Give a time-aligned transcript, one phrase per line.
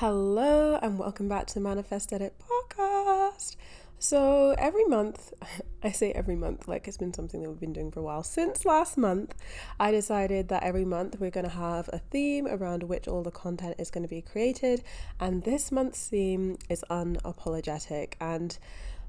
[0.00, 3.56] Hello, and welcome back to the Manifest Edit podcast.
[3.98, 5.32] So, every month,
[5.82, 8.22] I say every month, like it's been something that we've been doing for a while.
[8.22, 9.34] Since last month,
[9.80, 13.32] I decided that every month we're going to have a theme around which all the
[13.32, 14.84] content is going to be created.
[15.18, 18.12] And this month's theme is unapologetic.
[18.20, 18.56] And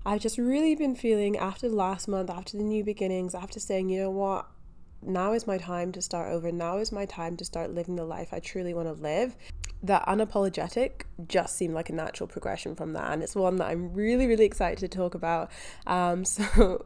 [0.07, 3.99] I've just really been feeling after last month, after the new beginnings, after saying, you
[3.99, 4.47] know what,
[5.03, 6.51] now is my time to start over.
[6.51, 9.35] Now is my time to start living the life I truly want to live
[9.81, 13.93] that unapologetic just seemed like a natural progression from that and it's one that i'm
[13.93, 15.51] really really excited to talk about.
[15.87, 16.85] Um, so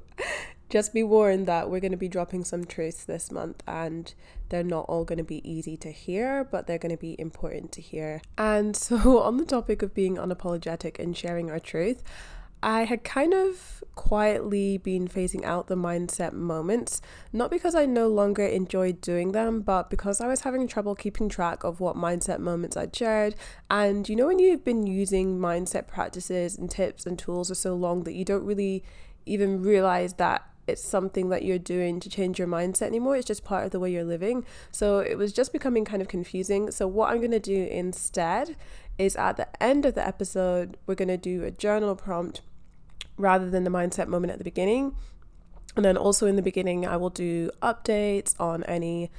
[0.69, 4.13] just be warned that we're going to be dropping some truths this month and
[4.50, 7.72] they're not all going to be easy to hear but they're going to be important
[7.73, 8.22] to hear.
[8.38, 12.03] And so on the topic of being unapologetic and sharing our truth
[12.64, 17.02] I had kind of quietly been phasing out the mindset moments,
[17.33, 21.28] not because I no longer enjoyed doing them, but because I was having trouble keeping
[21.28, 23.36] track of what mindset moments I'd shared.
[23.69, 27.75] And you know, when you've been using mindset practices and tips and tools for so
[27.75, 28.81] long that you don't really
[29.25, 33.17] even realize that it's something that you're doing to change your mindset anymore.
[33.17, 34.45] It's just part of the way you're living.
[34.72, 36.72] So it was just becoming kind of confusing.
[36.72, 38.56] So, what I'm going to do instead
[38.97, 42.39] is at the end of the episode, we're going to do a journal prompt
[43.17, 44.95] rather than the mindset moment at the beginning.
[45.75, 49.11] And then also in the beginning, I will do updates on any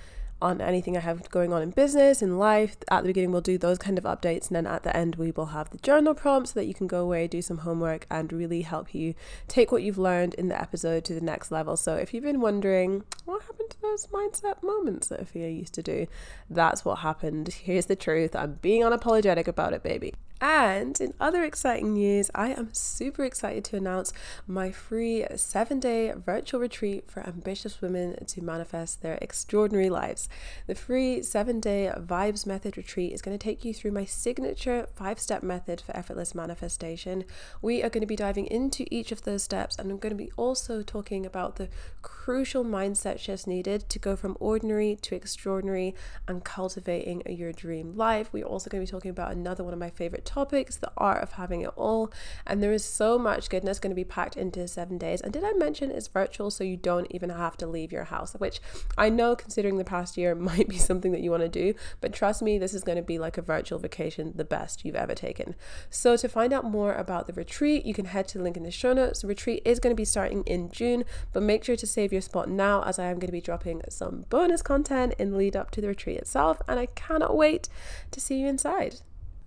[0.43, 2.77] on anything I have going on in business, in life.
[2.91, 5.31] At the beginning, we'll do those kind of updates, and then at the end, we
[5.31, 8.33] will have the journal prompt so that you can go away, do some homework, and
[8.33, 9.15] really help you
[9.49, 11.77] take what you've learned in the episode to the next level.
[11.77, 15.83] So, if you've been wondering what happened to those mindset moments that Efia used to
[15.83, 16.07] do,
[16.51, 17.49] that's what happened.
[17.49, 20.15] Here's the truth I'm being unapologetic about it, baby.
[20.41, 24.13] And in other exciting news, I am super excited to announce
[24.47, 30.29] my free seven day virtual retreat for ambitious women to manifest their extraordinary lives.
[30.67, 34.89] The free seven day Vibes Method retreat is going to take you through my signature
[34.95, 37.25] five step method for effortless manifestation.
[37.63, 40.25] We are going to be diving into each of those steps, and I'm going to
[40.25, 41.69] be also talking about the
[42.03, 45.95] crucial mindset shifts needed to go from ordinary to extraordinary
[46.27, 48.31] and cultivating your dream life.
[48.33, 51.23] We're also going to be talking about another one of my favorite topics, the art
[51.23, 52.13] of having it all.
[52.47, 55.21] And there is so much goodness going to be packed into seven days.
[55.21, 58.35] And did I mention it's virtual so you don't even have to leave your house,
[58.35, 58.61] which
[58.97, 62.13] I know considering the past year might be something that you want to do, but
[62.13, 65.15] trust me, this is going to be like a virtual vacation, the best you've ever
[65.15, 65.55] taken.
[65.91, 68.63] So to find out more about the retreat, you can head to the link in
[68.63, 69.23] the show notes.
[69.23, 72.23] The retreat is going to be starting in June, but make sure to save your
[72.23, 75.57] spot now as I am going to be dropping some bonus content in the lead
[75.57, 77.69] up to the retreat itself, and I cannot wait
[78.11, 79.01] to see you inside.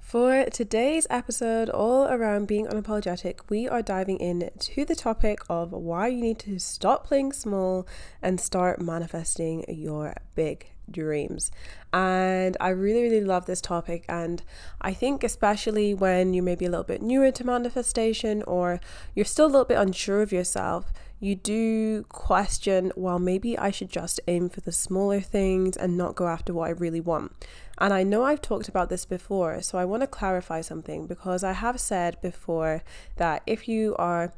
[0.08, 6.08] For today's episode, all around being unapologetic, we are diving into the topic of why
[6.08, 7.86] you need to stop playing small
[8.22, 11.52] and start manifesting your big dreams.
[11.92, 14.06] And I really, really love this topic.
[14.08, 14.44] And
[14.80, 18.80] I think, especially when you may be a little bit newer to manifestation or
[19.14, 23.90] you're still a little bit unsure of yourself, you do question, well, maybe I should
[23.90, 27.32] just aim for the smaller things and not go after what I really want.
[27.80, 31.44] And I know I've talked about this before, so I want to clarify something because
[31.44, 32.84] I have said before
[33.16, 34.34] that if you are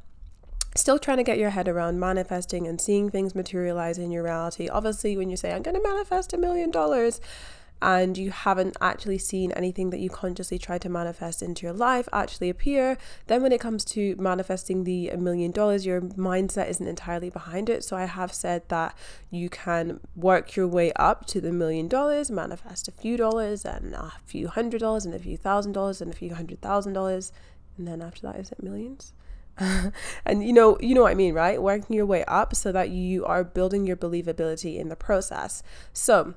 [0.76, 4.70] still trying to get your head around manifesting and seeing things materialize in your reality,
[4.70, 7.20] obviously, when you say, I'm going to manifest a million dollars,
[7.82, 12.10] and you haven't actually seen anything that you consciously try to manifest into your life
[12.12, 12.98] actually appear,
[13.28, 17.84] then when it comes to manifesting the million dollars, your mindset isn't entirely behind it.
[17.84, 18.98] So I have said that
[19.30, 23.94] you can work your way up to the million dollars, manifest a few dollars and
[23.94, 27.32] a few hundred dollars and a few thousand dollars and a few hundred thousand dollars.
[27.78, 29.14] And then after that, is it millions?
[30.26, 32.90] and you know you know what i mean right working your way up so that
[32.90, 35.62] you are building your believability in the process
[35.92, 36.34] so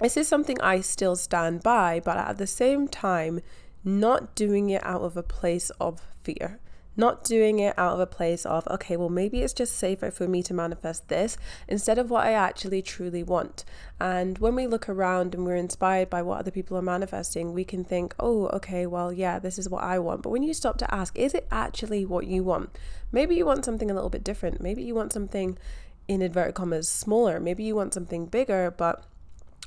[0.00, 3.40] this is something I still stand by, but at the same time,
[3.84, 6.60] not doing it out of a place of fear.
[6.96, 10.26] Not doing it out of a place of, okay, well, maybe it's just safer for
[10.26, 11.38] me to manifest this
[11.68, 13.64] instead of what I actually truly want.
[13.98, 17.64] And when we look around and we're inspired by what other people are manifesting, we
[17.64, 20.22] can think, oh, okay, well, yeah, this is what I want.
[20.22, 22.76] But when you stop to ask, is it actually what you want?
[23.12, 24.60] Maybe you want something a little bit different.
[24.60, 25.56] Maybe you want something,
[26.08, 27.38] in inverted commas, smaller.
[27.38, 29.04] Maybe you want something bigger, but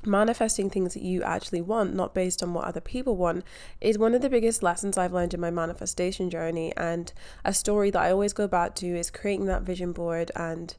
[0.05, 3.43] manifesting things that you actually want, not based on what other people want,
[3.81, 6.73] is one of the biggest lessons I've learned in my manifestation journey.
[6.77, 7.11] And
[7.43, 10.31] a story that I always go back to is creating that vision board.
[10.35, 10.75] And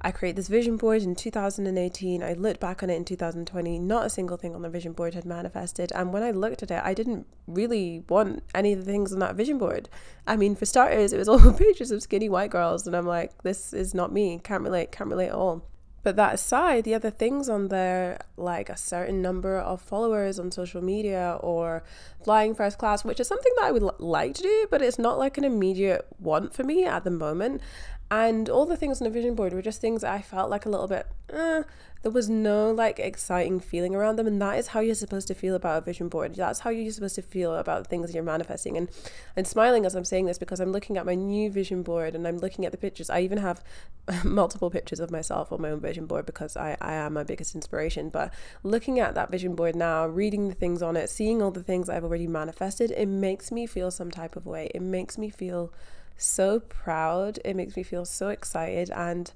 [0.00, 2.22] I created this vision board in 2018.
[2.22, 3.78] I looked back on it in 2020.
[3.78, 5.92] Not a single thing on the vision board had manifested.
[5.94, 9.20] And when I looked at it, I didn't really want any of the things on
[9.20, 9.88] that vision board.
[10.26, 12.86] I mean, for starters, it was all pictures of skinny white girls.
[12.86, 14.40] And I'm like, this is not me.
[14.44, 15.64] Can't relate, can't relate at all.
[16.04, 20.52] But that aside, the other things on there, like a certain number of followers on
[20.52, 21.82] social media or
[22.22, 25.18] flying first class, which is something that I would like to do, but it's not
[25.18, 27.62] like an immediate want for me at the moment.
[28.10, 30.68] And all the things on the vision board were just things I felt like a
[30.68, 31.62] little bit, eh,
[32.02, 34.26] there was no like exciting feeling around them.
[34.26, 36.34] And that is how you're supposed to feel about a vision board.
[36.34, 38.76] That's how you're supposed to feel about things you're manifesting.
[38.76, 38.90] And
[39.38, 42.28] I'm smiling as I'm saying this because I'm looking at my new vision board and
[42.28, 43.08] I'm looking at the pictures.
[43.08, 43.64] I even have
[44.24, 47.54] multiple pictures of myself on my own vision board because I, I am my biggest
[47.54, 48.10] inspiration.
[48.10, 51.62] But looking at that vision board now, reading the things on it, seeing all the
[51.62, 54.70] things I've already manifested, it makes me feel some type of way.
[54.74, 55.72] It makes me feel
[56.16, 57.38] so proud.
[57.44, 59.32] It makes me feel so excited and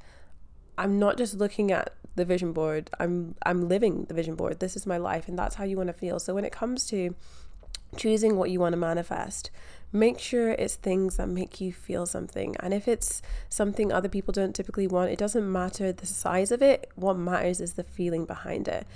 [0.77, 2.91] I'm not just looking at the vision board.
[2.99, 4.61] I'm I'm living the vision board.
[4.61, 6.19] This is my life and that's how you want to feel.
[6.19, 7.15] So when it comes to
[7.97, 9.51] choosing what you want to manifest,
[9.93, 12.55] make sure it's things that make you feel something.
[12.61, 16.63] And if it's something other people don't typically want, it doesn't matter the size of
[16.63, 16.91] it.
[16.95, 18.87] What matters is the feeling behind it.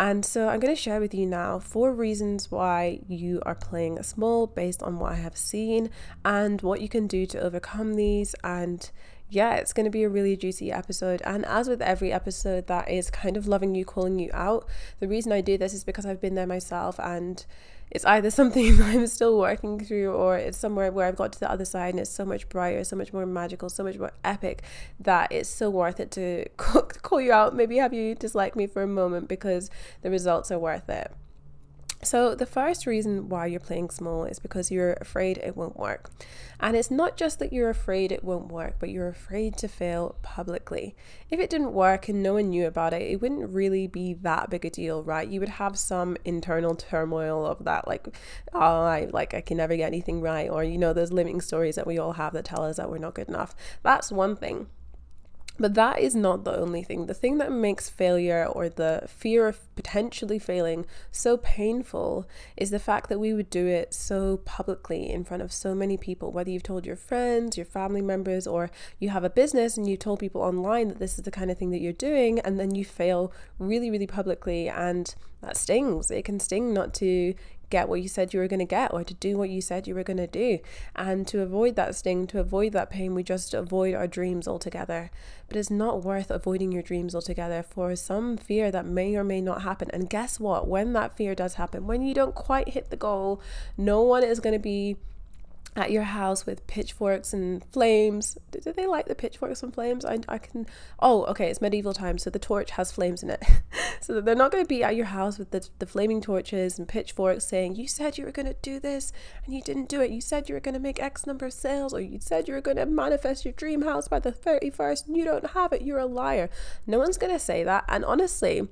[0.00, 4.02] And so I'm going to share with you now four reasons why you are playing
[4.02, 5.90] small based on what I have seen
[6.24, 8.34] and what you can do to overcome these.
[8.42, 8.90] And
[9.30, 11.22] yeah, it's going to be a really juicy episode.
[11.24, 14.68] And as with every episode that is kind of loving you, calling you out,
[14.98, 17.44] the reason I do this is because I've been there myself and
[17.92, 21.50] it's either something I'm still working through or it's somewhere where I've got to the
[21.50, 24.62] other side and it's so much brighter, so much more magical, so much more epic
[24.98, 28.82] that it's so worth it to call you out, maybe have you dislike me for
[28.82, 29.70] a moment because
[30.02, 31.12] the results are worth it.
[32.02, 36.10] So, the first reason why you're playing small is because you're afraid it won't work.
[36.58, 40.16] And it's not just that you're afraid it won't work, but you're afraid to fail
[40.22, 40.94] publicly.
[41.28, 44.48] If it didn't work and no one knew about it, it wouldn't really be that
[44.48, 45.28] big a deal, right?
[45.28, 48.08] You would have some internal turmoil of that, like,
[48.54, 51.74] oh, I like I can never get anything right, or you know, those limiting stories
[51.74, 53.54] that we all have that tell us that we're not good enough.
[53.82, 54.68] That's one thing.
[55.60, 57.04] But that is not the only thing.
[57.04, 62.26] The thing that makes failure or the fear of potentially failing so painful
[62.56, 65.98] is the fact that we would do it so publicly in front of so many
[65.98, 66.32] people.
[66.32, 69.98] Whether you've told your friends, your family members, or you have a business and you
[69.98, 72.74] told people online that this is the kind of thing that you're doing, and then
[72.74, 76.10] you fail really, really publicly, and that stings.
[76.10, 77.34] It can sting not to
[77.70, 79.86] get what you said you were going to get or to do what you said
[79.86, 80.58] you were going to do.
[80.94, 85.10] And to avoid that sting, to avoid that pain, we just avoid our dreams altogether.
[85.48, 89.40] But it's not worth avoiding your dreams altogether for some fear that may or may
[89.40, 89.90] not happen.
[89.92, 90.68] And guess what?
[90.68, 93.40] When that fear does happen, when you don't quite hit the goal,
[93.76, 94.96] no one is going to be
[95.76, 98.36] at your house with pitchforks and flames.
[98.50, 100.04] Do, do they light the pitchforks and flames?
[100.04, 100.66] I, I can.
[100.98, 103.44] Oh, okay, it's medieval times, so the torch has flames in it.
[104.00, 106.88] so they're not going to be at your house with the, the flaming torches and
[106.88, 109.12] pitchforks saying, You said you were going to do this
[109.44, 110.10] and you didn't do it.
[110.10, 112.54] You said you were going to make X number of sales, or you said you
[112.54, 115.82] were going to manifest your dream house by the 31st and you don't have it.
[115.82, 116.50] You're a liar.
[116.86, 117.84] No one's going to say that.
[117.88, 118.68] And honestly,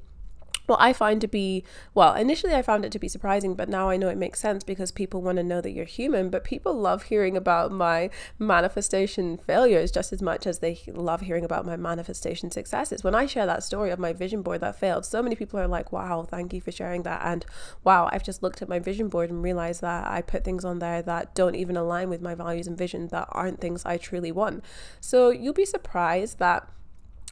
[0.69, 3.89] what I find to be, well, initially I found it to be surprising, but now
[3.89, 6.29] I know it makes sense because people want to know that you're human.
[6.31, 11.45] But people love hearing about my manifestation failures just as much as they love hearing
[11.45, 13.03] about my manifestation successes.
[13.03, 15.69] When I share that story of my vision board that failed, so many people are
[15.69, 17.23] like, wow, thank you for sharing that.
[17.25, 17.47] And
[17.83, 20.79] wow, I've just looked at my vision board and realized that I put things on
[20.79, 24.33] there that don't even align with my values and vision, that aren't things I truly
[24.33, 24.65] want.
[25.01, 26.69] So you'll be surprised that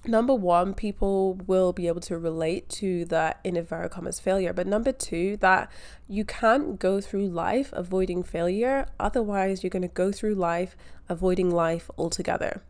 [0.08, 4.52] number one, people will be able to relate to the inverted commas failure.
[4.52, 5.70] But number two, that
[6.08, 8.86] you can't go through life avoiding failure.
[8.98, 10.76] Otherwise, you're going to go through life
[11.08, 12.62] avoiding life altogether.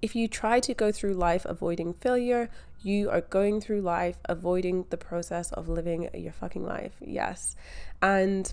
[0.00, 2.50] If you try to go through life avoiding failure,
[2.82, 6.92] you are going through life avoiding the process of living your fucking life.
[7.00, 7.56] Yes.
[8.00, 8.52] And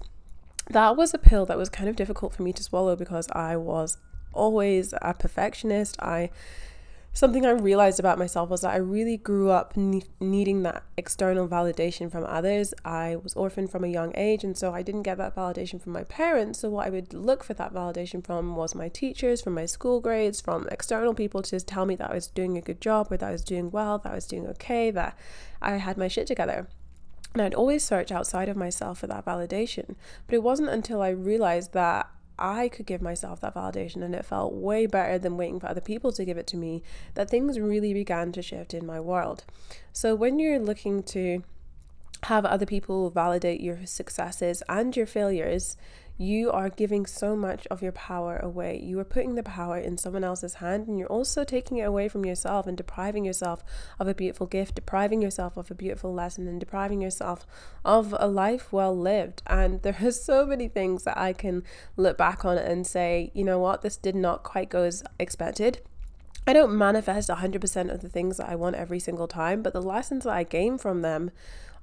[0.70, 3.56] that was a pill that was kind of difficult for me to swallow because I
[3.58, 3.98] was
[4.34, 6.02] always a perfectionist.
[6.02, 6.32] I
[7.16, 11.48] something I realized about myself was that I really grew up ne- needing that external
[11.48, 12.74] validation from others.
[12.84, 15.94] I was orphaned from a young age, and so I didn't get that validation from
[15.94, 16.60] my parents.
[16.60, 20.02] So, what I would look for that validation from was my teachers, from my school
[20.02, 23.08] grades, from external people to just tell me that I was doing a good job,
[23.10, 25.18] or that I was doing well, that I was doing okay, that
[25.62, 26.68] I had my shit together.
[27.34, 29.96] And I'd always search outside of myself for that validation.
[30.28, 34.26] But it wasn't until I realized that I could give myself that validation and it
[34.26, 37.60] felt way better than waiting for other people to give it to me, that things
[37.60, 39.46] really began to shift in my world.
[39.94, 41.44] So when you're looking to
[42.24, 45.78] have other people validate your successes and your failures,
[46.18, 48.80] you are giving so much of your power away.
[48.82, 52.08] You are putting the power in someone else's hand, and you're also taking it away
[52.08, 53.64] from yourself and depriving yourself
[54.00, 57.46] of a beautiful gift, depriving yourself of a beautiful lesson, and depriving yourself
[57.84, 59.42] of a life well lived.
[59.48, 61.64] And there are so many things that I can
[61.98, 65.82] look back on and say, you know what, this did not quite go as expected.
[66.48, 69.82] I don't manifest 100% of the things that I want every single time, but the
[69.82, 71.32] lessons that I gain from them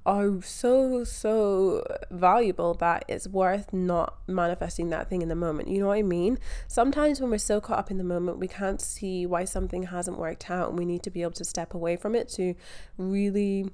[0.05, 5.69] are so so valuable that it's worth not manifesting that thing in the moment.
[5.69, 6.39] You know what i mean?
[6.67, 10.17] Sometimes when we're so caught up in the moment we can't see why something hasn't
[10.17, 12.55] worked out and we need to be able to step away from it to
[12.97, 13.69] really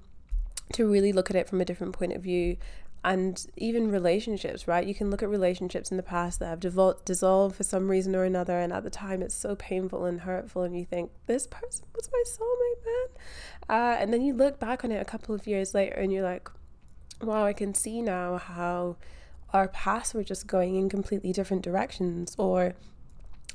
[0.73, 2.57] to really look at it from a different point of view
[3.03, 4.85] and even relationships, right?
[4.85, 8.15] You can look at relationships in the past that have devol- dissolved for some reason
[8.15, 11.47] or another, and at the time it's so painful and hurtful, and you think, this
[11.47, 13.07] person was my soulmate, man.
[13.69, 16.23] Uh, and then you look back on it a couple of years later and you're
[16.23, 16.49] like,
[17.21, 18.97] wow, I can see now how
[19.53, 22.73] our paths were just going in completely different directions, or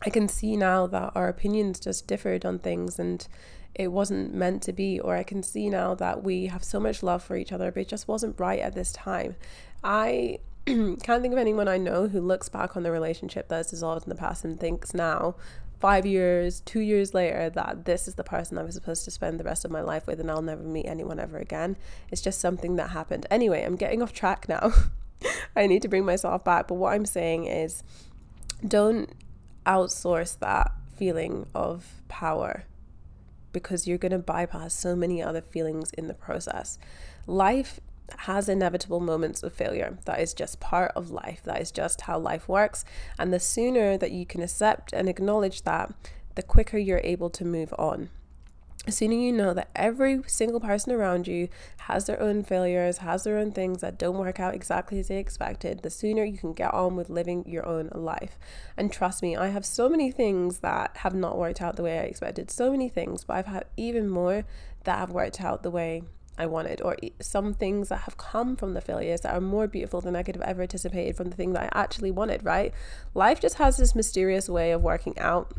[0.03, 3.27] I can see now that our opinions just differed on things and
[3.75, 7.03] it wasn't meant to be, or I can see now that we have so much
[7.03, 9.37] love for each other, but it just wasn't right at this time.
[9.83, 14.07] I can't think of anyone I know who looks back on the relationship that's dissolved
[14.07, 15.35] in the past and thinks now,
[15.81, 19.39] five years, two years later, that this is the person I was supposed to spend
[19.39, 21.77] the rest of my life with and I'll never meet anyone ever again.
[22.11, 23.27] It's just something that happened.
[23.31, 24.73] Anyway, I'm getting off track now.
[25.57, 26.69] I need to bring myself back.
[26.69, 27.83] But what I'm saying is
[28.67, 29.11] don't
[29.67, 32.65] outsource that feeling of power
[33.55, 36.79] because you're going to bypass so many other feelings in the process.
[37.27, 37.81] Life
[38.19, 39.97] has inevitable moments of failure.
[40.05, 41.43] That is just part of life.
[41.45, 42.85] That is just how life works.
[43.19, 45.95] And the sooner that you can accept and acknowledge that,
[46.35, 48.11] the quicker you're able to move on
[48.87, 51.49] as soon as you know that every single person around you
[51.79, 55.19] has their own failures, has their own things that don't work out exactly as they
[55.19, 58.39] expected, the sooner you can get on with living your own life.
[58.77, 61.99] And trust me, I have so many things that have not worked out the way
[61.99, 64.45] I expected, so many things, but I've had even more
[64.85, 66.03] that have worked out the way
[66.37, 70.01] I wanted, or some things that have come from the failures that are more beautiful
[70.01, 72.75] than I could have ever anticipated from the thing that I actually wanted, right?
[73.15, 75.53] Life just has this mysterious way of working out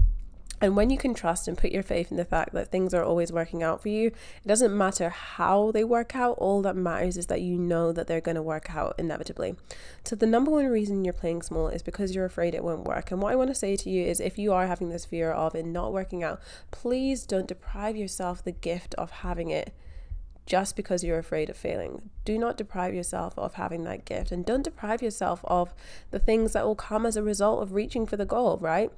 [0.62, 3.04] and when you can trust and put your faith in the fact that things are
[3.04, 6.38] always working out for you, it doesn't matter how they work out.
[6.38, 9.56] All that matters is that you know that they're going to work out inevitably.
[10.06, 13.12] So, the number one reason you're playing small is because you're afraid it won't work.
[13.12, 15.32] And what I want to say to you is if you are having this fear
[15.32, 19.74] of it not working out, please don't deprive yourself the gift of having it
[20.46, 22.10] just because you're afraid of failing.
[22.24, 25.74] Do not deprive yourself of having that gift and don't deprive yourself of
[26.12, 28.92] the things that will come as a result of reaching for the goal, right?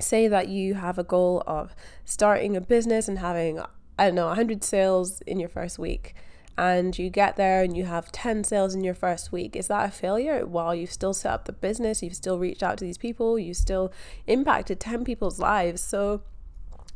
[0.00, 1.74] Say that you have a goal of
[2.04, 3.60] starting a business and having
[3.98, 6.14] I don't know 100 sales in your first week
[6.56, 9.88] and you get there and you have 10 sales in your first week is that
[9.88, 10.46] a failure?
[10.46, 13.54] While you've still set up the business you've still reached out to these people you
[13.54, 13.92] still
[14.26, 15.80] impacted 10 people's lives.
[15.80, 16.22] So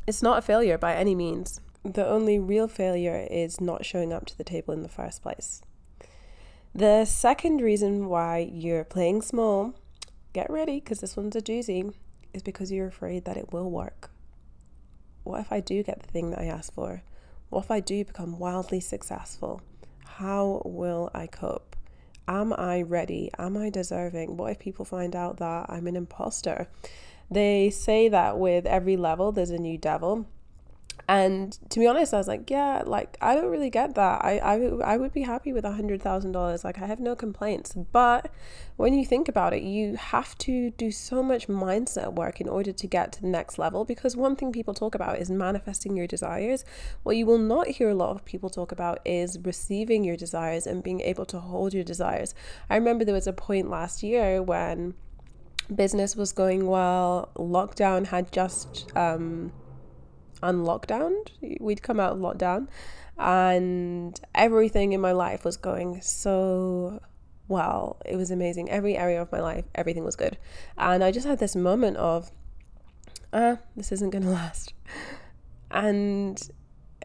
[0.07, 1.61] it's not a failure by any means.
[1.85, 5.63] The only real failure is not showing up to the table in the first place.
[6.75, 9.75] The second reason why you're playing small
[10.33, 11.93] get ready because this one's a doozy
[12.33, 14.11] is because you're afraid that it will work.
[15.25, 17.03] What if I do get the thing that I asked for?
[17.51, 19.61] What if I do become wildly successful?
[20.05, 21.77] How will I cope?
[22.27, 23.31] Am I ready?
[23.39, 24.37] Am I deserving?
[24.37, 26.69] What if people find out that I'm an imposter?
[27.31, 30.27] They say that with every level, there's a new devil.
[31.13, 34.25] And to be honest, I was like, yeah, like I don't really get that.
[34.25, 34.55] I I,
[34.95, 36.65] I would be happy with a hundred thousand dollars.
[36.65, 37.75] Like I have no complaints.
[37.75, 38.31] But
[38.77, 42.73] when you think about it, you have to do so much mindset work in order
[42.73, 43.85] to get to the next level.
[43.85, 46.65] Because one thing people talk about is manifesting your desires.
[47.03, 50.67] What you will not hear a lot of people talk about is receiving your desires
[50.67, 52.35] and being able to hold your desires.
[52.71, 54.95] I remember there was a point last year when
[55.75, 59.53] business was going well, lockdown had just um
[60.43, 61.15] unlockdown.
[61.61, 62.69] We'd come out of lockdown,
[63.19, 67.01] and everything in my life was going so
[67.49, 67.99] well.
[68.05, 68.71] It was amazing.
[68.71, 70.39] Every area of my life, everything was good.
[70.77, 72.33] And I just had this moment of,
[73.33, 74.73] ah, this isn't going to last.
[75.71, 76.41] And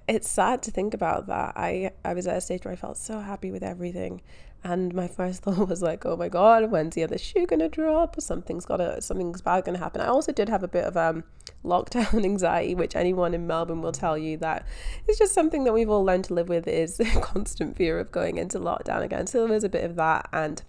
[0.07, 1.53] it's sad to think about that.
[1.55, 4.21] I, I was at a stage where I felt so happy with everything.
[4.63, 8.19] And my first thought was like, oh my God, when's the other shoe gonna drop?
[8.19, 10.01] Something's gotta something's bad gonna happen.
[10.01, 11.23] I also did have a bit of um
[11.63, 14.65] lockdown anxiety, which anyone in Melbourne will tell you that
[15.07, 18.37] it's just something that we've all learned to live with is constant fear of going
[18.37, 19.27] into lockdown again.
[19.27, 20.61] So there was a bit of that and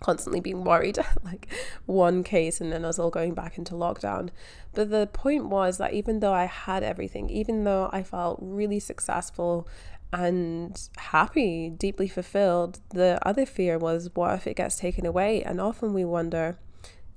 [0.00, 1.48] constantly being worried like
[1.86, 4.28] one case and then us all going back into lockdown
[4.74, 8.78] but the point was that even though i had everything even though i felt really
[8.78, 9.66] successful
[10.12, 12.80] and happy, deeply fulfilled.
[12.90, 15.42] The other fear was, what if it gets taken away?
[15.42, 16.58] And often we wonder,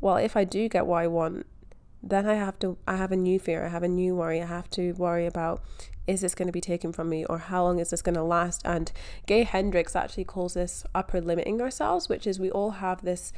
[0.02, 1.46] well, if I do get what I want,
[2.02, 4.42] then I have to I have a new fear, I have a new worry.
[4.42, 5.62] I have to worry about
[6.08, 8.24] is this going to be taken from me or how long is this going to
[8.24, 8.62] last?
[8.66, 8.92] And
[9.28, 13.32] Gay Hendricks actually calls this upper limiting ourselves, which is we all have this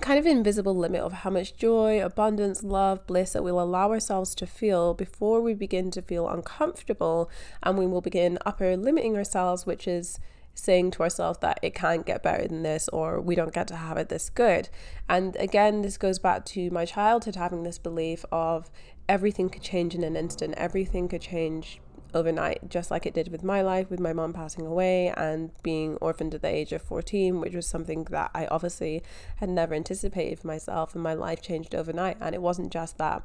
[0.00, 4.34] kind of invisible limit of how much joy, abundance, love, bliss that we'll allow ourselves
[4.34, 7.30] to feel before we begin to feel uncomfortable
[7.62, 10.18] and we will begin upper limiting ourselves, which is
[10.54, 13.76] saying to ourselves that it can't get better than this or we don't get to
[13.76, 14.68] have it this good.
[15.08, 18.70] And again, this goes back to my childhood having this belief of
[19.08, 21.80] everything could change in an instant, everything could change
[22.14, 25.96] overnight, just like it did with my life, with my mom passing away and being
[25.96, 29.02] orphaned at the age of 14, which was something that I obviously
[29.36, 30.94] had never anticipated for myself.
[30.94, 32.16] And my life changed overnight.
[32.20, 33.22] And it wasn't just that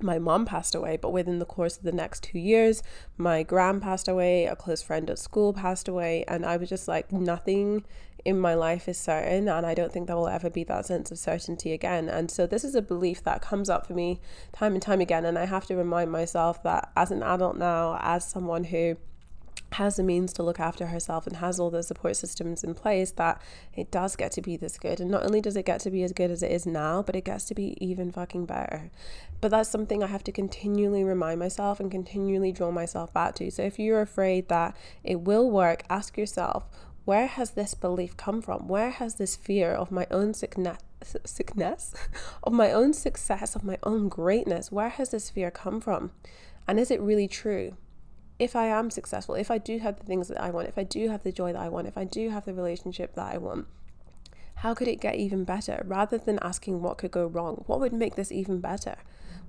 [0.00, 2.82] my mom passed away, but within the course of the next two years,
[3.16, 6.88] my grand passed away, a close friend at school passed away, and I was just
[6.88, 7.84] like, nothing
[8.24, 11.10] in my life is certain, and I don't think there will ever be that sense
[11.10, 12.08] of certainty again.
[12.08, 14.20] And so, this is a belief that comes up for me
[14.52, 17.98] time and time again, and I have to remind myself that as an adult now,
[18.00, 18.96] as someone who
[19.78, 23.12] has the means to look after herself and has all the support systems in place
[23.12, 23.40] that
[23.74, 25.00] it does get to be this good.
[25.00, 27.14] And not only does it get to be as good as it is now but
[27.14, 28.90] it gets to be even fucking better.
[29.40, 33.50] But that's something i have to continually remind myself and continually draw myself back to.
[33.52, 36.64] So if you're afraid that it will work ask yourself
[37.04, 38.68] where has this belief come from?
[38.68, 40.78] Where has this fear of my own sickness
[41.24, 41.94] sickness
[42.42, 46.10] of my own success of my own greatness where has this fear come from?
[46.66, 47.76] And is it really true
[48.38, 50.84] if I am successful, if I do have the things that I want, if I
[50.84, 53.38] do have the joy that I want, if I do have the relationship that I
[53.38, 53.66] want,
[54.56, 55.82] how could it get even better?
[55.86, 58.96] Rather than asking what could go wrong, what would make this even better?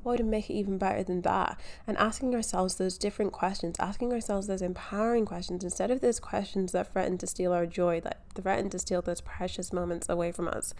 [0.03, 1.59] What would make it even better than that?
[1.85, 6.71] And asking ourselves those different questions, asking ourselves those empowering questions instead of those questions
[6.71, 10.47] that threaten to steal our joy, that threaten to steal those precious moments away from
[10.47, 10.73] us.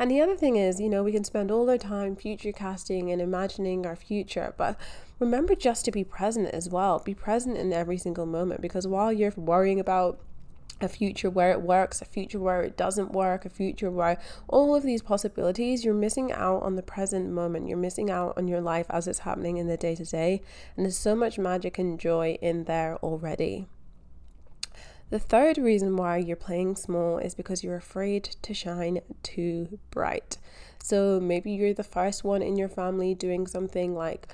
[0.00, 3.10] And the other thing is, you know, we can spend all our time future casting
[3.10, 4.80] and imagining our future, but
[5.18, 7.00] remember just to be present as well.
[7.00, 10.18] Be present in every single moment because while you're worrying about
[10.80, 14.74] a future where it works, a future where it doesn't work, a future where all
[14.74, 17.68] of these possibilities, you're missing out on the present moment.
[17.68, 20.40] You're missing out on your life as it's happening in the day to day.
[20.78, 23.68] And there's so much magic and joy in there already.
[25.10, 30.38] The third reason why you're playing small is because you're afraid to shine too bright.
[30.80, 34.28] So maybe you're the first one in your family doing something like,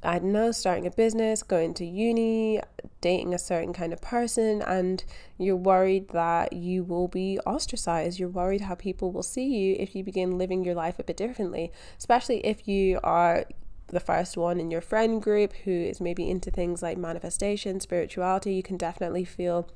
[0.00, 2.60] I don't know, starting a business, going to uni,
[3.00, 5.04] dating a certain kind of person, and
[5.38, 8.20] you're worried that you will be ostracized.
[8.20, 11.16] You're worried how people will see you if you begin living your life a bit
[11.16, 13.44] differently, especially if you are
[13.88, 18.54] the first one in your friend group who is maybe into things like manifestation, spirituality.
[18.54, 19.68] You can definitely feel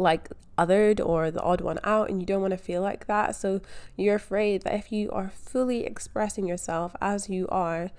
[0.00, 3.36] like othered or the odd one out and you don't want to feel like that.
[3.36, 3.60] So
[3.96, 7.90] you're afraid that if you are fully expressing yourself as you are,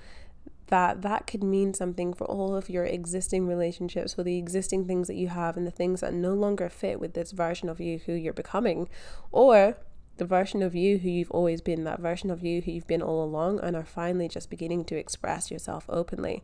[0.67, 5.07] that that could mean something for all of your existing relationships, for the existing things
[5.07, 7.99] that you have and the things that no longer fit with this version of you
[8.05, 8.87] who you're becoming,
[9.31, 9.77] or
[10.15, 13.01] the version of you who you've always been, that version of you who you've been
[13.01, 16.41] all along and are finally just beginning to express yourself openly.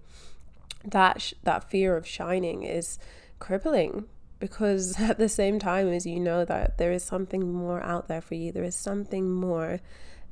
[0.83, 2.99] That sh- that fear of shining is
[3.39, 4.07] crippling
[4.39, 8.21] because at the same time as you know that there is something more out there
[8.21, 9.79] for you, there is something more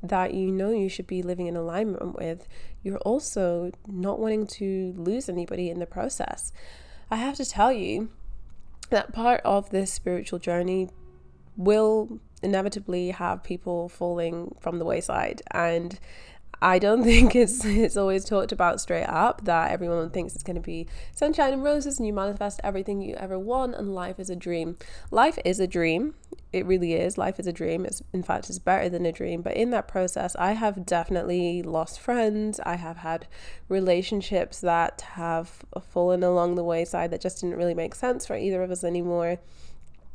[0.02, 2.46] that you know you should be living in alignment with,
[2.82, 6.52] you're also not wanting to lose anybody in the process.
[7.10, 8.10] I have to tell you
[8.90, 10.90] that part of this spiritual journey
[11.56, 15.98] will inevitably have people falling from the wayside and
[16.60, 20.56] I don't think it's it's always talked about straight up that everyone thinks it's going
[20.56, 24.30] to be sunshine and roses and you manifest everything you ever want and life is
[24.30, 24.76] a dream.
[25.10, 26.14] Life is a dream.
[26.52, 27.18] It really is.
[27.18, 27.84] Life is a dream.
[27.84, 31.62] It's in fact it's better than a dream, but in that process I have definitely
[31.62, 32.60] lost friends.
[32.64, 33.26] I have had
[33.68, 38.62] relationships that have fallen along the wayside that just didn't really make sense for either
[38.62, 39.38] of us anymore.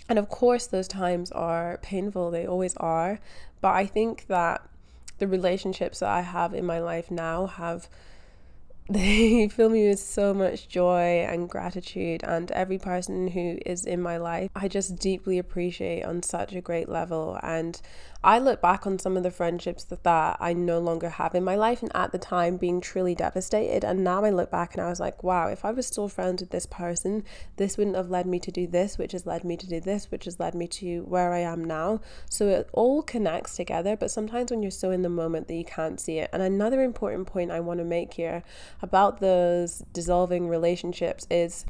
[0.10, 2.32] And of course those times are painful.
[2.32, 3.20] They always are.
[3.62, 4.68] But I think that
[5.22, 7.88] the relationships that I have in my life now have
[8.90, 14.02] they fill me with so much joy and gratitude and every person who is in
[14.02, 17.80] my life I just deeply appreciate on such a great level and
[18.24, 21.44] I look back on some of the friendships that, that I no longer have in
[21.44, 23.84] my life, and at the time being truly devastated.
[23.84, 26.42] And now I look back and I was like, wow, if I was still friends
[26.42, 27.24] with this person,
[27.56, 30.12] this wouldn't have led me to do this, which has led me to do this,
[30.12, 32.00] which has led me to where I am now.
[32.30, 35.66] So it all connects together, but sometimes when you're so in the moment that you
[35.66, 36.30] can't see it.
[36.32, 38.44] And another important point I want to make here
[38.82, 41.66] about those dissolving relationships is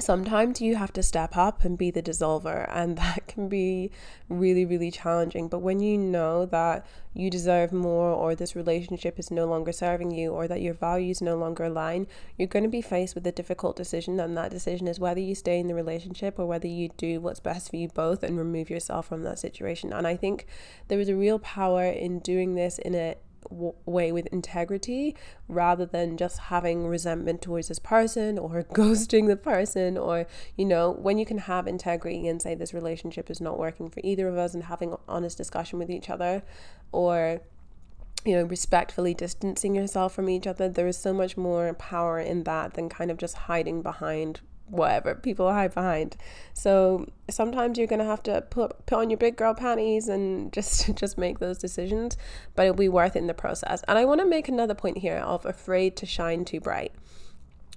[0.00, 3.90] sometimes you have to step up and be the dissolver, and that can be
[4.28, 5.48] really, really challenging.
[5.48, 10.12] But when you know that you deserve more, or this relationship is no longer serving
[10.12, 13.32] you, or that your values no longer align, you're going to be faced with a
[13.32, 14.20] difficult decision.
[14.20, 17.40] And that decision is whether you stay in the relationship or whether you do what's
[17.40, 19.92] best for you both and remove yourself from that situation.
[19.92, 20.46] And I think
[20.86, 23.16] there is a real power in doing this in a
[23.50, 25.16] way with integrity
[25.48, 30.90] rather than just having resentment towards this person or ghosting the person or you know
[30.90, 34.36] when you can have integrity and say this relationship is not working for either of
[34.36, 36.42] us and having honest discussion with each other
[36.92, 37.40] or
[38.24, 42.44] you know respectfully distancing yourself from each other there is so much more power in
[42.44, 46.16] that than kind of just hiding behind whatever people hide behind.
[46.54, 50.94] So sometimes you're gonna have to put put on your big girl panties and just
[50.94, 52.16] just make those decisions,
[52.54, 53.82] but it'll be worth it in the process.
[53.88, 56.92] And I want to make another point here of afraid to shine too bright.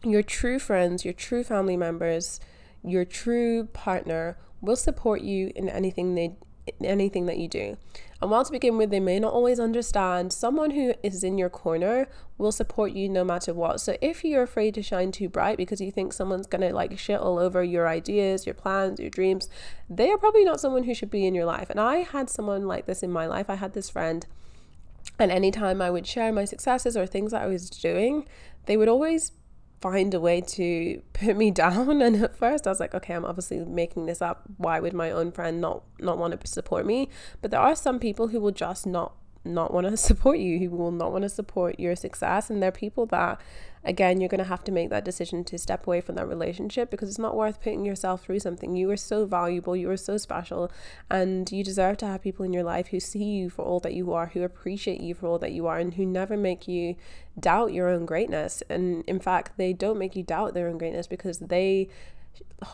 [0.04, 2.40] Your true friends, your true family members,
[2.84, 6.36] your true partner will support you in anything they
[6.84, 7.78] anything that you do.
[8.22, 11.50] And while to begin with, they may not always understand, someone who is in your
[11.50, 12.08] corner
[12.38, 13.82] will support you no matter what.
[13.82, 17.20] So if you're afraid to shine too bright because you think someone's gonna like shit
[17.20, 19.50] all over your ideas, your plans, your dreams,
[19.90, 21.70] they are probably not someone who should be in your life.
[21.72, 23.50] And I had someone like this in my life.
[23.50, 24.26] I had this friend,
[25.18, 28.28] and anytime I would share my successes or things that I was doing,
[28.66, 29.32] they would always
[29.82, 32.02] find a way to put me down.
[32.02, 34.44] And at first I was like okay I'm obviously making this up.
[34.58, 37.10] Why would my own friend not not want to support me?
[37.42, 40.70] But there are some people who will just not not want to support you who
[40.76, 42.50] will not want to support your success.
[42.50, 43.42] And they're people that
[43.84, 46.92] again, you're going to have to make that decision to step away from that relationship
[46.92, 48.76] because it's not worth putting yourself through something.
[48.76, 50.72] You are so valuable, you are so special,
[51.10, 53.94] and you deserve to have people in your life who see you for all that
[53.94, 56.96] you are, who appreciate you for all that you are, and who never make you
[57.40, 58.62] doubt your own greatness.
[58.70, 61.90] And in fact, they don't make you doubt their own greatness because they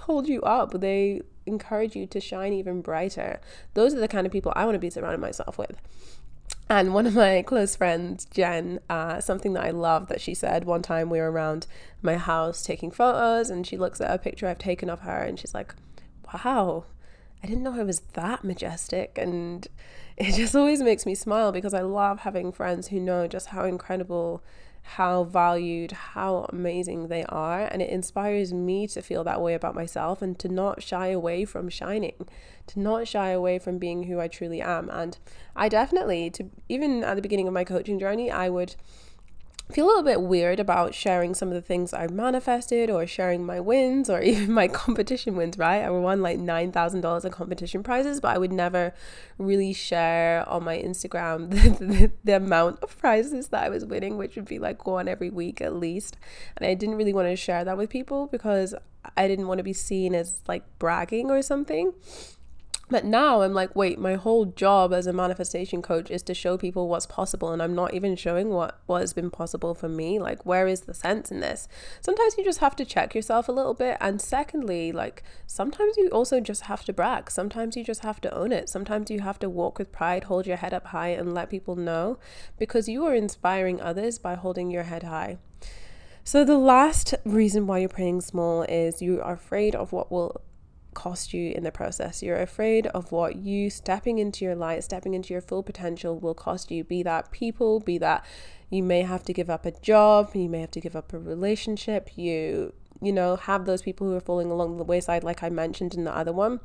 [0.00, 0.80] hold you up.
[0.80, 3.40] They encourage you to shine even brighter.
[3.74, 5.80] Those are the kind of people I want to be surrounding myself with.
[6.70, 10.64] And one of my close friends, Jen, uh, something that I love that she said
[10.64, 11.66] one time we were around
[12.00, 15.36] my house taking photos, and she looks at a picture I've taken of her, and
[15.36, 15.74] she's like,
[16.32, 16.84] "Wow,
[17.42, 19.66] I didn't know I was that majestic." And
[20.16, 23.64] it just always makes me smile because I love having friends who know just how
[23.64, 24.40] incredible
[24.96, 27.60] how valued, how amazing they are.
[27.60, 31.44] And it inspires me to feel that way about myself and to not shy away
[31.44, 32.26] from shining,
[32.66, 34.90] to not shy away from being who I truly am.
[34.90, 35.16] And
[35.54, 38.74] I definitely, to even at the beginning of my coaching journey, I would
[39.70, 43.44] feel a little bit weird about sharing some of the things I've manifested or sharing
[43.44, 45.82] my wins or even my competition wins, right?
[45.82, 48.92] I won like $9,000 in competition prizes, but I would never
[49.38, 54.18] really share on my Instagram the, the, the, amount of prizes that I was winning,
[54.18, 56.16] which would be like one every week at least.
[56.56, 58.74] And I didn't really want to share that with people because
[59.16, 61.92] I didn't want to be seen as like bragging or something.
[62.90, 66.58] But now I'm like, wait, my whole job as a manifestation coach is to show
[66.58, 70.18] people what's possible, and I'm not even showing what, what has been possible for me.
[70.18, 71.68] Like, where is the sense in this?
[72.00, 73.96] Sometimes you just have to check yourself a little bit.
[74.00, 77.30] And secondly, like, sometimes you also just have to brag.
[77.30, 78.68] Sometimes you just have to own it.
[78.68, 81.76] Sometimes you have to walk with pride, hold your head up high, and let people
[81.76, 82.18] know
[82.58, 85.38] because you are inspiring others by holding your head high.
[86.24, 90.42] So, the last reason why you're praying small is you are afraid of what will
[90.94, 92.22] cost you in the process.
[92.22, 96.34] You're afraid of what you stepping into your light, stepping into your full potential will
[96.34, 98.24] cost you, be that people, be that
[98.70, 101.18] you may have to give up a job, you may have to give up a
[101.18, 102.72] relationship, you
[103.02, 106.04] you know, have those people who are falling along the wayside like I mentioned in
[106.04, 106.60] the other one.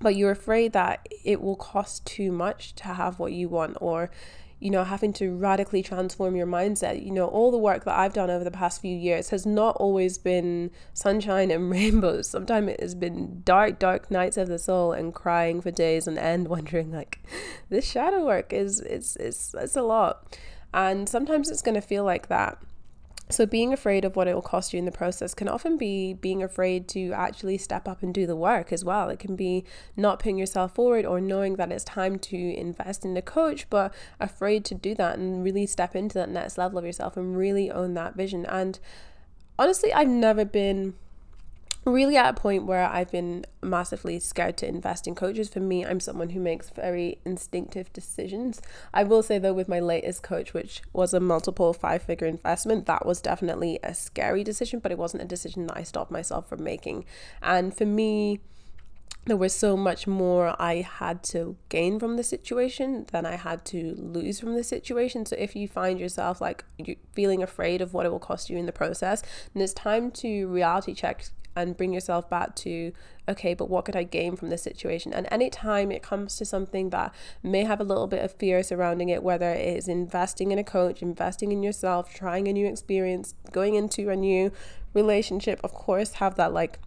[0.00, 4.10] But you're afraid that it will cost too much to have what you want or
[4.60, 7.04] you know, having to radically transform your mindset.
[7.04, 9.76] You know, all the work that I've done over the past few years has not
[9.76, 12.28] always been sunshine and rainbows.
[12.28, 16.18] Sometimes it has been dark, dark nights of the soul and crying for days on
[16.18, 17.20] end, wondering like,
[17.68, 20.36] this shadow work is it's it's it's a lot.
[20.74, 22.58] And sometimes it's gonna feel like that.
[23.30, 26.14] So, being afraid of what it will cost you in the process can often be
[26.14, 29.10] being afraid to actually step up and do the work as well.
[29.10, 29.64] It can be
[29.96, 33.92] not putting yourself forward or knowing that it's time to invest in a coach, but
[34.18, 37.70] afraid to do that and really step into that next level of yourself and really
[37.70, 38.46] own that vision.
[38.46, 38.78] And
[39.58, 40.94] honestly, I've never been
[41.84, 45.48] really at a point where I've been massively scared to invest in coaches.
[45.48, 48.60] For me, I'm someone who makes very instinctive decisions.
[48.92, 52.86] I will say though, with my latest coach, which was a multiple five figure investment,
[52.86, 56.48] that was definitely a scary decision, but it wasn't a decision that I stopped myself
[56.48, 57.04] from making.
[57.42, 58.40] And for me,
[59.28, 63.64] there was so much more I had to gain from the situation than I had
[63.66, 65.26] to lose from the situation.
[65.26, 66.64] So if you find yourself like
[67.12, 70.46] feeling afraid of what it will cost you in the process, then it's time to
[70.48, 71.26] reality check
[71.58, 72.92] and bring yourself back to
[73.28, 75.12] okay but what could i gain from this situation?
[75.12, 79.08] And anytime it comes to something that may have a little bit of fear surrounding
[79.08, 83.34] it whether it is investing in a coach investing in yourself trying a new experience
[83.52, 84.52] going into a new
[84.94, 86.78] relationship of course have that like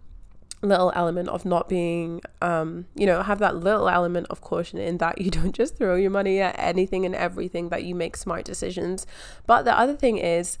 [0.62, 4.98] little element of not being um you know have that little element of caution in
[4.98, 8.44] that you don't just throw your money at anything and everything that you make smart
[8.44, 9.06] decisions.
[9.46, 10.58] But the other thing is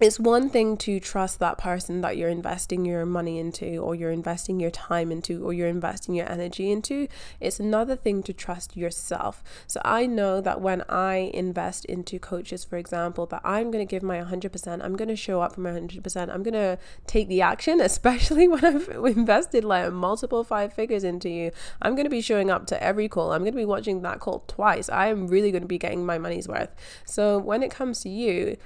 [0.00, 4.10] it's one thing to trust that person that you're investing your money into or you're
[4.10, 7.08] investing your time into or you're investing your energy into.
[7.40, 9.42] It's another thing to trust yourself.
[9.66, 13.90] So i know that when i invest into coaches for example that i'm going to
[13.90, 17.28] give my 100% i'm going to show up for my 100% i'm going to take
[17.28, 21.50] the action especially when i've invested like multiple five figures into you.
[21.80, 23.32] I'm going to be showing up to every call.
[23.32, 24.88] I'm going to be watching that call twice.
[24.88, 26.70] I am really going to be getting my money's worth.
[27.04, 28.56] So when it comes to you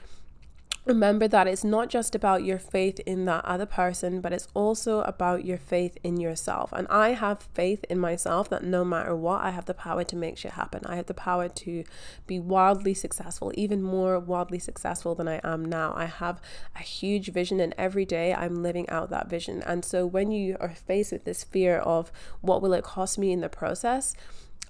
[0.88, 5.02] remember that it's not just about your faith in that other person, but it's also
[5.02, 6.72] about your faith in yourself.
[6.72, 10.16] And I have faith in myself that no matter what, I have the power to
[10.16, 10.80] make shit happen.
[10.86, 11.84] I have the power to
[12.26, 15.92] be wildly successful, even more wildly successful than I am now.
[15.94, 16.40] I have
[16.74, 19.62] a huge vision, and every day I'm living out that vision.
[19.62, 23.30] And so when you are faced with this fear of what will it cost me
[23.30, 24.14] in the process,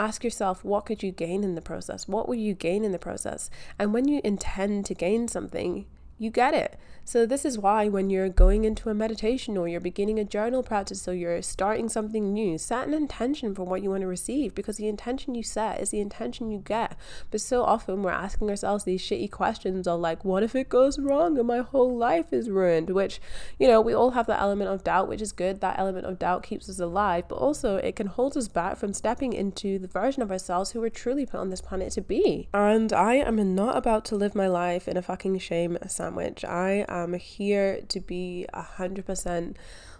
[0.01, 3.01] ask yourself what could you gain in the process what will you gain in the
[3.01, 3.51] process
[3.81, 5.87] and when you intend to gain something
[6.19, 6.79] you get it.
[7.09, 10.63] So, this is why when you're going into a meditation or you're beginning a journal
[10.63, 14.55] practice or you're starting something new, set an intention for what you want to receive
[14.55, 16.99] because the intention you set is the intention you get.
[17.31, 20.99] But so often we're asking ourselves these shitty questions of like, what if it goes
[20.99, 22.91] wrong and my whole life is ruined?
[22.91, 23.23] Which,
[23.59, 25.63] you know, we all have that element of doubt, which is good.
[25.63, 28.93] That element of doubt keeps us alive, but also it can hold us back from
[28.93, 32.51] stepping into the version of ourselves who we're truly put on this planet to be.
[32.53, 36.45] And I am not about to live my life in a fucking shame sandwich.
[36.45, 39.57] I am here to be a hundred percent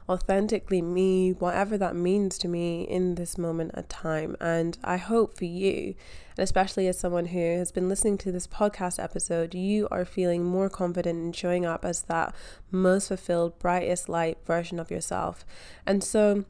[0.09, 4.35] authentically me, whatever that means to me in this moment of time.
[4.41, 5.95] And I hope for you,
[6.31, 10.45] and especially as someone who has been listening to this podcast episode, you are feeling
[10.45, 12.35] more confident in showing up as that
[12.71, 15.45] most fulfilled, brightest light version of yourself.
[15.87, 16.47] And so,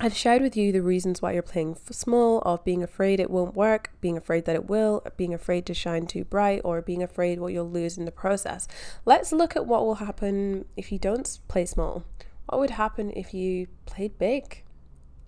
[0.00, 3.54] I've shared with you the reasons why you're playing small, of being afraid it won't
[3.54, 7.38] work, being afraid that it will, being afraid to shine too bright, or being afraid
[7.38, 8.66] what you'll lose in the process.
[9.04, 12.04] Let's look at what will happen if you don't play small.
[12.46, 14.64] What would happen if you played big?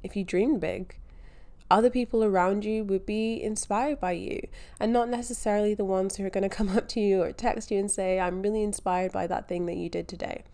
[0.02, 0.98] If you dreamed big?
[1.70, 4.46] Other people around you would be inspired by you,
[4.78, 7.70] and not necessarily the ones who are going to come up to you or text
[7.70, 10.44] you and say, I'm really inspired by that thing that you did today.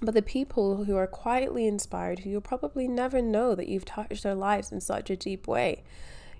[0.00, 4.22] But the people who are quietly inspired, who you'll probably never know that you've touched
[4.22, 5.82] their lives in such a deep way.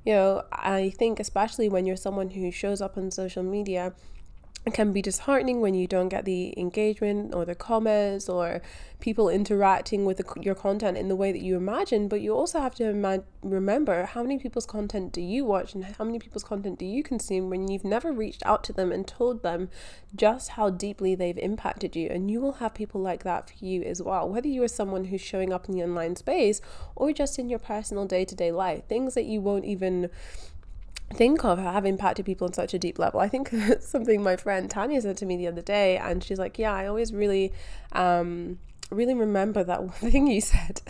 [0.04, 3.94] You know, I think, especially when you're someone who shows up on social media
[4.66, 8.60] it can be disheartening when you don't get the engagement or the comments or
[9.00, 12.60] people interacting with the, your content in the way that you imagine but you also
[12.60, 16.44] have to ima- remember how many people's content do you watch and how many people's
[16.44, 19.70] content do you consume when you've never reached out to them and told them
[20.14, 22.08] just how deeply they've impacted you.
[22.08, 25.06] And you will have people like that for you as well whether you are someone
[25.06, 26.60] who's showing up in the online space
[26.96, 30.10] or just in your personal day-to-day life things that you won't even
[31.14, 33.20] think of have impacted people on such a deep level.
[33.20, 36.58] I think something my friend Tanya said to me the other day, and she's like,
[36.58, 37.52] "Yeah, I always really,
[37.92, 38.58] um,
[38.90, 40.82] really remember that one thing you said."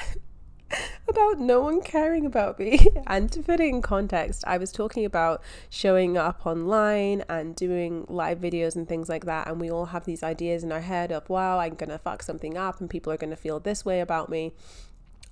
[1.09, 2.79] about no one caring about me.
[3.07, 8.05] and to put it in context, I was talking about showing up online and doing
[8.09, 9.49] live videos and things like that.
[9.49, 12.23] And we all have these ideas in our head of, wow, I'm going to fuck
[12.23, 14.53] something up and people are going to feel this way about me.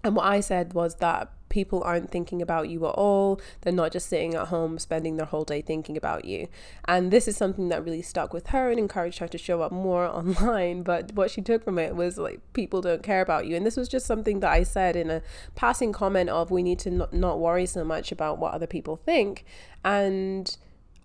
[0.03, 3.41] And what I said was that people aren't thinking about you at all.
[3.63, 6.49] They're not just sitting at home spending their whole day thinking about you.
[6.85, 9.73] And this is something that really stuck with her and encouraged her to show up
[9.73, 10.83] more online.
[10.83, 13.57] But what she took from it was like, people don't care about you.
[13.57, 15.23] And this was just something that I said in a
[15.55, 18.97] passing comment of we need to not, not worry so much about what other people
[18.97, 19.47] think.
[19.83, 20.55] And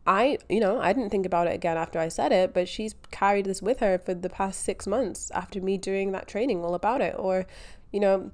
[0.06, 2.94] I, you know, I didn't think about it again after I said it, but she's
[3.10, 6.76] carried this with her for the past six months after me doing that training all
[6.76, 7.16] about it.
[7.18, 7.46] Or,
[7.94, 8.32] you know,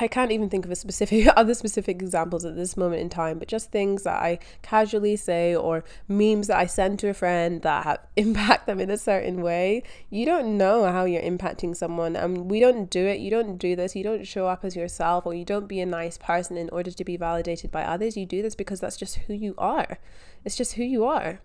[0.00, 3.38] I can't even think of a specific other specific examples at this moment in time,
[3.38, 7.62] but just things that I casually say or memes that I send to a friend
[7.62, 9.82] that have, impact them in a certain way.
[10.10, 13.20] You don't know how you're impacting someone, and we don't do it.
[13.20, 13.96] You don't do this.
[13.96, 16.90] You don't show up as yourself, or you don't be a nice person in order
[16.90, 18.16] to be validated by others.
[18.16, 19.98] You do this because that's just who you are.
[20.44, 21.40] It's just who you are.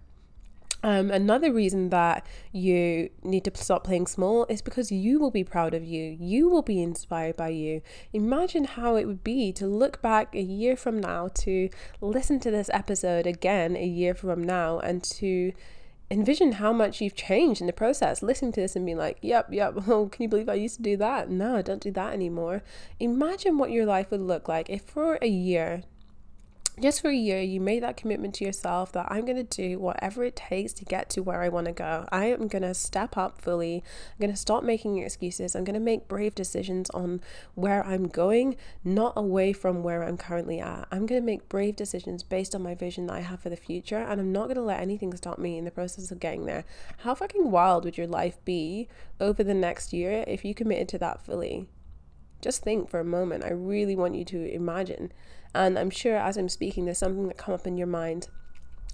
[0.83, 5.43] Um, another reason that you need to stop playing small is because you will be
[5.43, 6.17] proud of you.
[6.19, 7.81] You will be inspired by you.
[8.13, 11.69] Imagine how it would be to look back a year from now, to
[12.01, 15.51] listen to this episode again a year from now, and to
[16.09, 18.23] envision how much you've changed in the process.
[18.23, 20.83] Listening to this and being like, yep, yep, oh, can you believe I used to
[20.83, 21.29] do that?
[21.29, 22.63] No, I don't do that anymore.
[22.99, 25.83] Imagine what your life would look like if for a year
[26.79, 29.77] just for a year, you made that commitment to yourself that I'm going to do
[29.77, 32.07] whatever it takes to get to where I want to go.
[32.11, 33.83] I am going to step up fully.
[33.85, 35.55] I'm going to stop making excuses.
[35.55, 37.21] I'm going to make brave decisions on
[37.55, 40.87] where I'm going, not away from where I'm currently at.
[40.91, 43.55] I'm going to make brave decisions based on my vision that I have for the
[43.55, 46.45] future, and I'm not going to let anything stop me in the process of getting
[46.45, 46.63] there.
[46.99, 48.87] How fucking wild would your life be
[49.19, 51.67] over the next year if you committed to that fully?
[52.41, 53.43] Just think for a moment.
[53.43, 55.11] I really want you to imagine
[55.53, 58.27] and I'm sure as I'm speaking, there's something that come up in your mind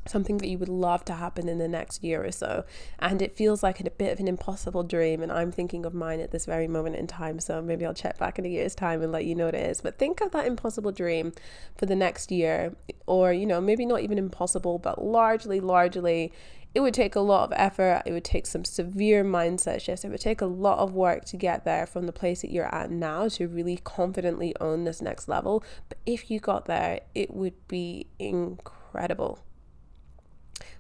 [0.10, 2.64] something that you would love to happen in the next year or so.
[3.00, 6.20] And it feels like a bit of an impossible dream and i'm thinking of mine
[6.20, 7.40] at this very moment in time.
[7.40, 9.70] So maybe i'll check back in a year's time and let you know what it
[9.70, 9.82] is.
[9.82, 11.34] But think of that impossible dream
[11.76, 12.74] for the next year
[13.06, 16.32] or you know maybe not even impossible but largely largely
[16.78, 18.04] it would take a lot of effort.
[18.06, 20.06] It would take some severe mindset shifts.
[20.06, 22.72] It would take a lot of work to get there from the place that you're
[22.72, 25.64] at now to really confidently own this next level.
[25.90, 29.40] But if you got there, it would be incredible.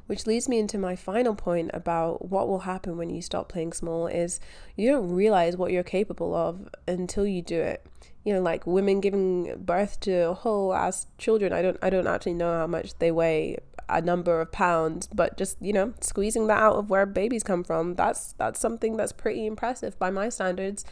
[0.05, 3.73] Which leads me into my final point about what will happen when you stop playing
[3.73, 4.39] small is
[4.75, 7.83] you don't realize what you're capable of until you do it.
[8.23, 11.53] You know, like women giving birth to whole ass children.
[11.53, 13.57] I don't I don't actually know how much they weigh
[13.89, 17.63] a number of pounds, but just you know squeezing that out of where babies come
[17.63, 17.95] from.
[17.95, 20.85] That's that's something that's pretty impressive by my standards.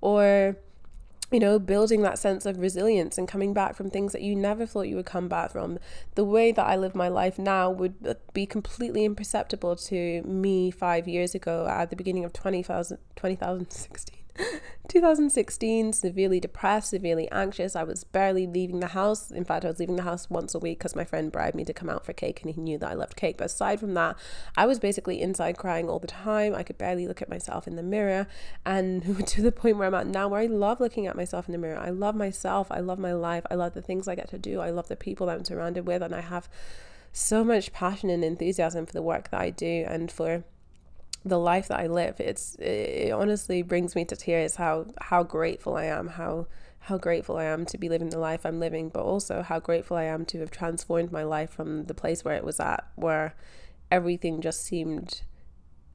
[0.00, 0.56] Or
[1.30, 4.66] you know, building that sense of resilience and coming back from things that you never
[4.66, 5.78] thought you would come back from.
[6.16, 10.70] The way that I live my life now would uh, be completely imperceptible to me
[10.70, 12.98] five years ago at the beginning of 20,000,
[14.88, 15.50] 2016.
[15.60, 17.76] 2016, severely depressed, severely anxious.
[17.76, 19.30] I was barely leaving the house.
[19.30, 21.64] In fact, I was leaving the house once a week because my friend bribed me
[21.64, 23.38] to come out for cake and he knew that I loved cake.
[23.38, 24.16] But aside from that,
[24.56, 26.54] I was basically inside crying all the time.
[26.54, 28.26] I could barely look at myself in the mirror.
[28.66, 31.52] And to the point where I'm at now, where I love looking at myself in
[31.52, 31.78] the mirror.
[31.78, 32.66] I love myself.
[32.70, 33.44] I love my life.
[33.50, 34.60] I love the things I get to do.
[34.60, 36.02] I love the people that I'm surrounded with.
[36.02, 36.48] And I have
[37.12, 40.44] so much passion and enthusiasm for the work that I do and for
[41.24, 42.20] the life that I live.
[42.20, 46.46] It's it honestly brings me to tears how how grateful I am, how
[46.80, 49.96] how grateful I am to be living the life I'm living, but also how grateful
[49.96, 53.34] I am to have transformed my life from the place where it was at, where
[53.90, 55.22] everything just seemed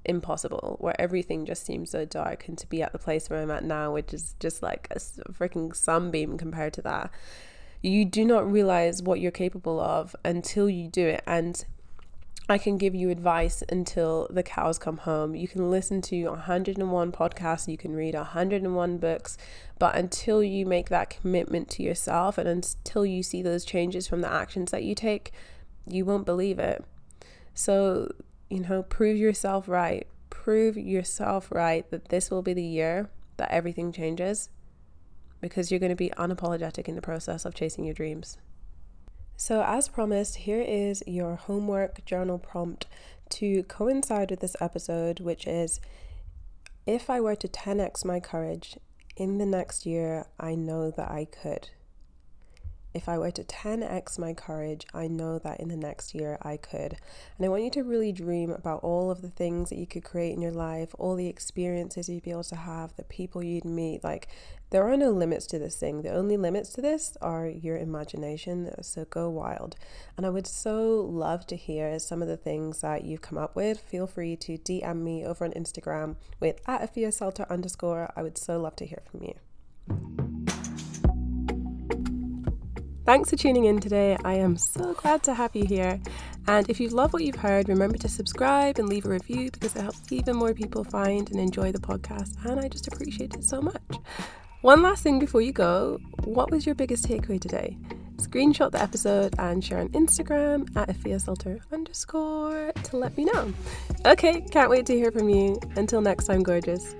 [0.05, 3.49] impossible, where everything just seemed so dark, and to be at the place where I'm
[3.49, 7.09] at now, which is just like a freaking sunbeam compared to that.
[7.81, 11.23] You do not realize what you're capable of until you do it.
[11.25, 11.65] And
[12.47, 15.33] I can give you advice until the cows come home.
[15.33, 19.37] You can listen to 101 podcasts, you can read 101 books,
[19.79, 24.21] but until you make that commitment to yourself and until you see those changes from
[24.21, 25.31] the actions that you take,
[25.87, 26.85] you won't believe it.
[27.55, 28.11] So,
[28.49, 30.05] you know, prove yourself right.
[30.29, 34.49] Prove yourself right that this will be the year that everything changes
[35.41, 38.37] because you're going to be unapologetic in the process of chasing your dreams.
[39.37, 42.87] So, as promised, here is your homework journal prompt
[43.29, 45.81] to coincide with this episode, which is
[46.85, 48.77] if I were to 10x my courage
[49.17, 51.69] in the next year, I know that I could.
[52.95, 56.55] If I were to 10x my courage, I know that in the next year I
[56.55, 56.95] could.
[57.37, 60.05] And I want you to really dream about all of the things that you could
[60.05, 63.65] create in your life, all the experiences you'd be able to have, the people you'd
[63.65, 64.01] meet.
[64.01, 64.29] Like,
[64.69, 66.03] there are no limits to this thing.
[66.03, 68.71] The only limits to this are your imagination.
[68.81, 69.75] So go wild.
[70.15, 73.57] And I would so love to hear some of the things that you've come up
[73.57, 73.77] with.
[73.77, 76.97] Feel free to DM me over on Instagram with at
[77.49, 78.13] underscore.
[78.15, 80.64] I would so love to hear from you.
[83.05, 84.17] Thanks for tuning in today.
[84.25, 85.99] I am so glad to have you here.
[86.47, 89.75] And if you love what you've heard, remember to subscribe and leave a review because
[89.75, 92.43] it helps even more people find and enjoy the podcast.
[92.45, 93.79] And I just appreciate it so much.
[94.61, 97.77] One last thing before you go what was your biggest takeaway today?
[98.17, 103.53] Screenshot the episode and share on Instagram at Efia underscore to let me know.
[104.03, 105.59] Okay, can't wait to hear from you.
[105.75, 106.95] Until next time, gorgeous.